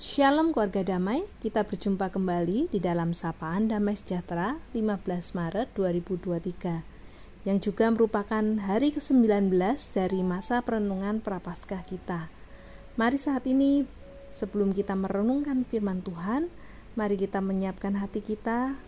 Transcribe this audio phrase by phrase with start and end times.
[0.00, 4.96] Shalom keluarga damai, kita berjumpa kembali di dalam Sapaan Damai Sejahtera 15
[5.36, 9.52] Maret 2023 yang juga merupakan hari ke-19
[9.92, 12.32] dari masa perenungan prapaskah kita.
[12.96, 13.84] Mari saat ini
[14.32, 16.48] sebelum kita merenungkan firman Tuhan,
[16.96, 18.80] mari kita menyiapkan hati kita,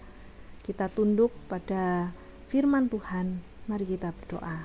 [0.64, 2.16] kita tunduk pada
[2.48, 4.64] firman Tuhan, mari kita berdoa.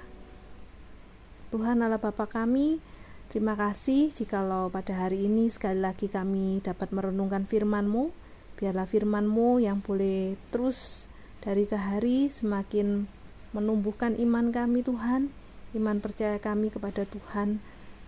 [1.52, 2.80] Tuhan Allah Bapa kami,
[3.28, 8.08] Terima kasih jikalau pada hari ini sekali lagi kami dapat merenungkan firman-Mu.
[8.56, 11.12] Biarlah firman-Mu yang boleh terus
[11.44, 13.04] dari ke hari semakin
[13.52, 15.28] menumbuhkan iman kami Tuhan,
[15.76, 17.60] iman percaya kami kepada Tuhan,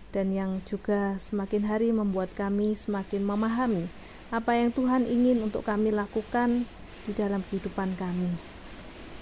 [0.08, 3.92] dan yang juga semakin hari membuat kami semakin memahami
[4.32, 6.64] apa yang Tuhan ingin untuk kami lakukan
[7.04, 8.32] di dalam kehidupan kami.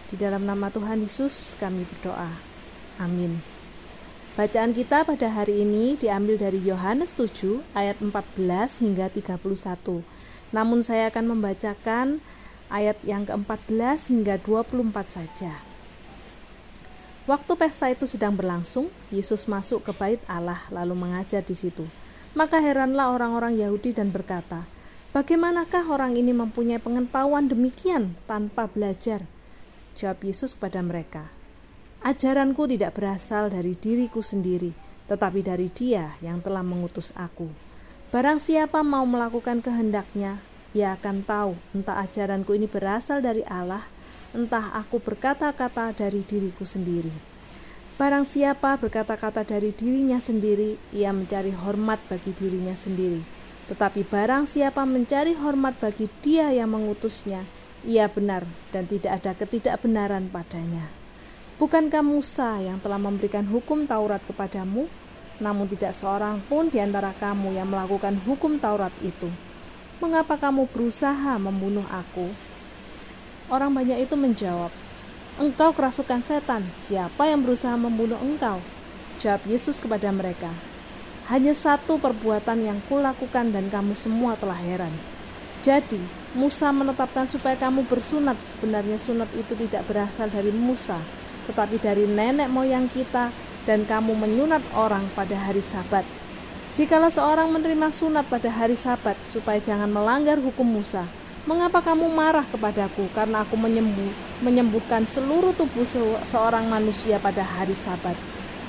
[0.09, 2.31] Di dalam nama Tuhan Yesus kami berdoa.
[3.03, 3.58] Amin.
[4.39, 8.39] Bacaan kita pada hari ini diambil dari Yohanes 7 ayat 14
[8.87, 9.35] hingga 31.
[10.55, 12.23] Namun saya akan membacakan
[12.71, 15.59] ayat yang ke-14 hingga 24 saja.
[17.27, 21.83] Waktu pesta itu sedang berlangsung, Yesus masuk ke bait Allah lalu mengajar di situ.
[22.39, 24.71] Maka heranlah orang-orang Yahudi dan berkata,
[25.19, 29.27] Bagaimanakah orang ini mempunyai pengetahuan demikian tanpa belajar?
[29.99, 31.27] Jawab Yesus kepada mereka,
[31.99, 34.71] Ajaranku tidak berasal dari diriku sendiri,
[35.11, 37.51] tetapi dari Dia yang telah mengutus aku.
[38.15, 40.39] Barang siapa mau melakukan kehendaknya,
[40.71, 43.83] ia akan tahu entah ajaranku ini berasal dari Allah,
[44.31, 47.11] entah aku berkata-kata dari diriku sendiri.
[47.99, 53.21] Barang siapa berkata-kata dari dirinya sendiri, ia mencari hormat bagi dirinya sendiri.
[53.67, 57.43] Tetapi barang siapa mencari hormat bagi dia yang mengutusnya,
[57.83, 60.98] ia benar dan tidak ada ketidakbenaran padanya.
[61.59, 64.87] Bukankah Musa yang telah memberikan hukum Taurat kepadamu,
[65.43, 69.27] namun tidak seorang pun di antara kamu yang melakukan hukum Taurat itu?
[69.99, 72.31] Mengapa kamu berusaha membunuh aku?
[73.51, 74.71] Orang banyak itu menjawab,
[75.39, 78.63] Engkau kerasukan setan, siapa yang berusaha membunuh engkau?
[79.19, 80.55] Jawab Yesus kepada mereka,
[81.27, 84.95] Hanya satu perbuatan yang kulakukan dan kamu semua telah heran.
[85.59, 85.99] Jadi,
[86.39, 90.99] Musa menetapkan supaya kamu bersunat, sebenarnya sunat itu tidak berasal dari Musa,
[91.49, 93.33] tetapi dari nenek moyang kita
[93.65, 96.05] dan kamu menyunat orang pada hari sabat.
[96.79, 101.03] Jikalau seorang menerima sunat pada hari sabat supaya jangan melanggar hukum Musa,
[101.43, 104.13] mengapa kamu marah kepadaku karena aku menyembuh,
[104.47, 105.99] menyembuhkan seluruh tubuh se
[106.31, 108.15] seorang manusia pada hari sabat?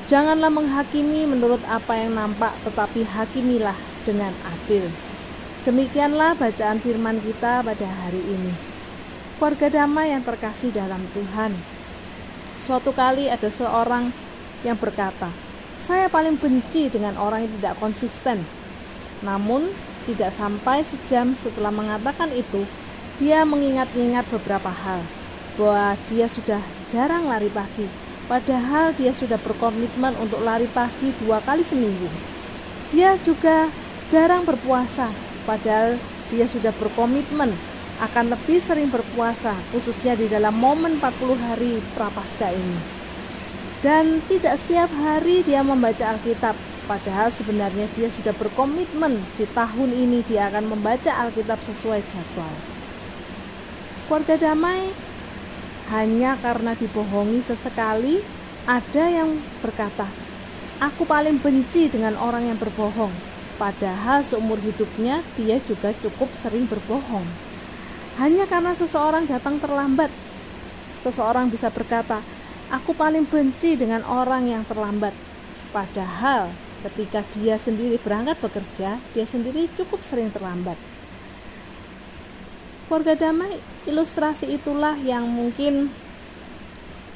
[0.10, 3.78] Janganlah menghakimi menurut apa yang nampak, tetapi hakimilah
[4.10, 4.90] dengan adil.
[5.70, 8.58] Demikianlah bacaan firman kita pada hari ini.
[9.38, 11.54] Keluarga damai yang terkasih dalam Tuhan,
[12.60, 14.12] Suatu kali ada seorang
[14.68, 15.32] yang berkata,
[15.80, 18.44] "Saya paling benci dengan orang yang tidak konsisten."
[19.24, 19.72] Namun,
[20.04, 22.68] tidak sampai sejam setelah mengatakan itu,
[23.16, 25.00] dia mengingat-ingat beberapa hal
[25.56, 26.60] bahwa dia sudah
[26.92, 27.88] jarang lari pagi,
[28.28, 32.08] padahal dia sudah berkomitmen untuk lari pagi dua kali seminggu.
[32.92, 33.72] Dia juga
[34.12, 35.08] jarang berpuasa,
[35.48, 37.56] padahal dia sudah berkomitmen
[38.00, 42.80] akan lebih sering berpuasa, khususnya di dalam momen 40 hari Prapaskah ini.
[43.84, 46.56] Dan tidak setiap hari dia membaca Alkitab,
[46.88, 52.56] padahal sebenarnya dia sudah berkomitmen di tahun ini dia akan membaca Alkitab sesuai jadwal.
[54.08, 54.92] Keluarga damai
[55.92, 58.24] hanya karena dibohongi sesekali,
[58.64, 60.08] ada yang berkata,
[60.80, 63.12] "Aku paling benci dengan orang yang berbohong."
[63.60, 67.49] Padahal seumur hidupnya dia juga cukup sering berbohong.
[68.20, 70.12] Hanya karena seseorang datang terlambat,
[71.00, 72.20] seseorang bisa berkata,
[72.68, 75.16] "Aku paling benci dengan orang yang terlambat."
[75.72, 76.52] Padahal,
[76.84, 80.76] ketika dia sendiri berangkat bekerja, dia sendiri cukup sering terlambat.
[82.92, 83.56] Keluarga damai,
[83.88, 85.88] ilustrasi itulah yang mungkin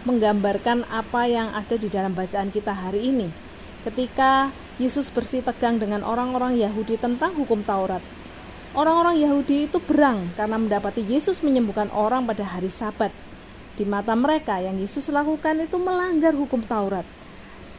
[0.07, 3.27] menggambarkan apa yang ada di dalam bacaan kita hari ini.
[3.83, 7.99] Ketika Yesus bersih tegang dengan orang-orang Yahudi tentang hukum Taurat,
[8.73, 13.13] Orang-orang Yahudi itu berang karena mendapati Yesus menyembuhkan orang pada hari Sabat.
[13.77, 17.05] Di mata mereka, yang Yesus lakukan itu melanggar hukum Taurat.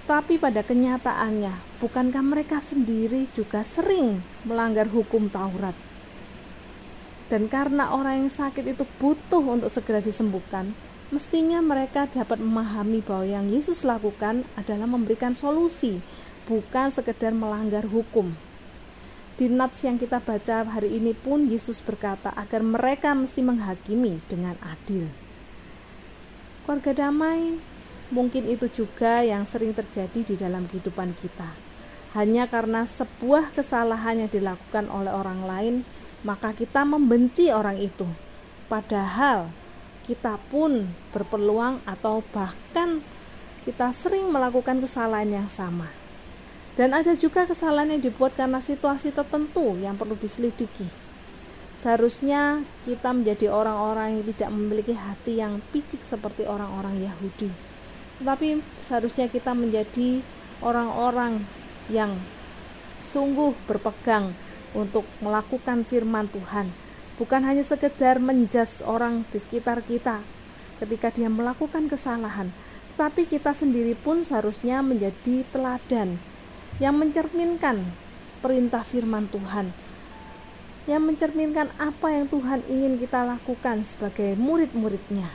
[0.07, 5.75] Tapi pada kenyataannya, bukankah mereka sendiri juga sering melanggar hukum Taurat?
[7.27, 10.79] Dan karena orang yang sakit itu butuh untuk segera disembuhkan,
[11.11, 15.99] mestinya mereka dapat memahami bahwa yang Yesus lakukan adalah memberikan solusi,
[16.47, 18.54] bukan sekedar melanggar hukum.
[19.35, 24.55] Di nats yang kita baca hari ini pun Yesus berkata agar mereka mesti menghakimi dengan
[24.63, 25.11] adil.
[26.63, 27.59] Keluarga damai,
[28.15, 31.51] mungkin itu juga yang sering terjadi di dalam kehidupan kita.
[32.15, 35.75] hanya karena sebuah kesalahan yang dilakukan oleh orang lain,
[36.23, 38.07] maka kita membenci orang itu.
[38.71, 39.51] Padahal
[40.07, 43.03] kita pun berpeluang atau bahkan
[43.67, 46.04] kita sering melakukan kesalahan yang sama.
[46.75, 50.91] Dan ada juga kesalahan yang dibuat karena situasi tertentu yang perlu diselidiki.
[51.79, 57.53] Seharusnya kita menjadi orang-orang yang tidak memiliki hati yang picik seperti orang-orang Yahudi.
[58.19, 60.25] Tetapi seharusnya kita menjadi
[60.65, 61.47] orang-orang
[61.93, 62.17] yang
[63.05, 64.33] sungguh berpegang
[64.73, 66.73] untuk melakukan firman Tuhan
[67.15, 70.19] bukan hanya sekedar menjas orang di sekitar kita
[70.83, 72.51] ketika dia melakukan kesalahan
[72.99, 76.19] tapi kita sendiri pun seharusnya menjadi teladan
[76.83, 77.83] yang mencerminkan
[78.43, 79.71] perintah firman Tuhan
[80.85, 85.29] yang mencerminkan apa yang Tuhan ingin kita lakukan sebagai murid-muridnya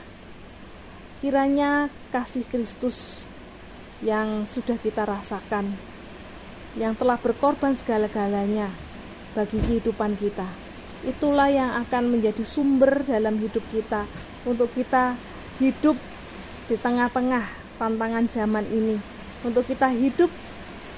[1.20, 3.28] kiranya kasih Kristus
[4.00, 5.76] yang sudah kita rasakan
[6.78, 8.70] yang telah berkorban segala-galanya
[9.34, 10.46] bagi kehidupan kita.
[11.04, 14.04] Itulah yang akan menjadi sumber dalam hidup kita
[14.44, 15.16] untuk kita
[15.58, 15.96] hidup
[16.68, 18.96] di tengah-tengah tantangan zaman ini.
[19.40, 20.28] Untuk kita hidup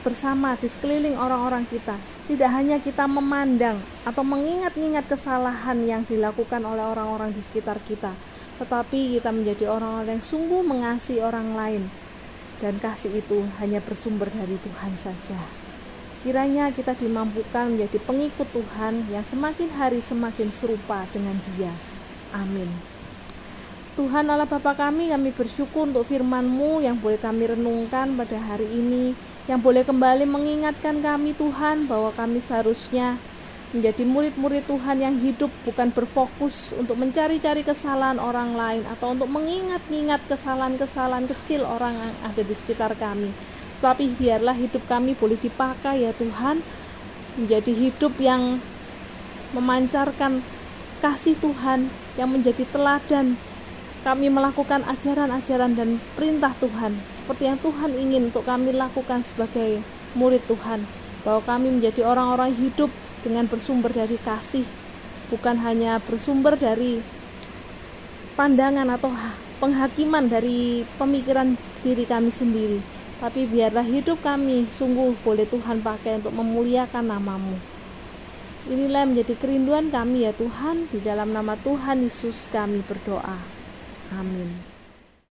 [0.02, 1.96] bersama di sekeliling orang-orang kita.
[2.26, 8.14] Tidak hanya kita memandang atau mengingat-ingat kesalahan yang dilakukan oleh orang-orang di sekitar kita,
[8.62, 11.82] tetapi kita menjadi orang-orang yang sungguh mengasihi orang lain.
[12.62, 15.40] Dan kasih itu hanya bersumber dari Tuhan saja.
[16.22, 21.74] Kiranya kita dimampukan menjadi pengikut Tuhan yang semakin hari semakin serupa dengan Dia.
[22.30, 22.91] Amin.
[23.92, 29.12] Tuhan Allah Bapa kami, kami bersyukur untuk firman-Mu yang boleh kami renungkan pada hari ini,
[29.44, 33.20] yang boleh kembali mengingatkan kami Tuhan bahwa kami seharusnya
[33.76, 40.24] menjadi murid-murid Tuhan yang hidup bukan berfokus untuk mencari-cari kesalahan orang lain atau untuk mengingat-ingat
[40.24, 43.28] kesalahan-kesalahan kecil orang yang ada di sekitar kami.
[43.84, 46.64] Tapi biarlah hidup kami boleh dipakai ya Tuhan
[47.36, 48.56] menjadi hidup yang
[49.52, 50.40] memancarkan
[51.04, 53.36] kasih Tuhan yang menjadi teladan
[54.02, 56.98] kami melakukan ajaran-ajaran dan perintah Tuhan.
[57.22, 59.78] Seperti yang Tuhan ingin untuk kami lakukan sebagai
[60.18, 60.82] murid Tuhan.
[61.22, 62.90] Bahwa kami menjadi orang-orang hidup
[63.22, 64.66] dengan bersumber dari kasih.
[65.30, 66.98] Bukan hanya bersumber dari
[68.34, 69.14] pandangan atau
[69.62, 71.54] penghakiman dari pemikiran
[71.86, 72.82] diri kami sendiri.
[73.22, 77.54] Tapi biarlah hidup kami sungguh boleh Tuhan pakai untuk memuliakan namamu.
[78.66, 83.51] Inilah menjadi kerinduan kami ya Tuhan, di dalam nama Tuhan Yesus kami berdoa.
[84.12, 84.71] 他们。